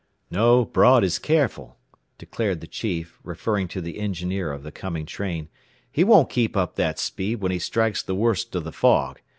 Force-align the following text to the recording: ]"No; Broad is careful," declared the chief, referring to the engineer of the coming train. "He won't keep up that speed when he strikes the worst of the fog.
]"No; 0.31 0.65
Broad 0.65 1.03
is 1.03 1.19
careful," 1.19 1.77
declared 2.17 2.59
the 2.59 2.65
chief, 2.65 3.19
referring 3.23 3.67
to 3.67 3.81
the 3.81 3.99
engineer 3.99 4.51
of 4.51 4.63
the 4.63 4.71
coming 4.71 5.05
train. 5.05 5.47
"He 5.91 6.03
won't 6.03 6.27
keep 6.27 6.57
up 6.57 6.73
that 6.73 6.97
speed 6.97 7.35
when 7.35 7.51
he 7.51 7.59
strikes 7.59 8.01
the 8.01 8.15
worst 8.15 8.55
of 8.55 8.63
the 8.63 8.71
fog. 8.71 9.21